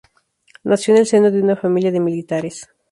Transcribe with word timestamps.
Nació 0.63 0.95
en 0.95 1.01
el 1.01 1.05
seno 1.05 1.29
de 1.29 1.39
una 1.43 1.55
familia 1.55 1.91
de 1.91 1.99
militares. 1.99 2.67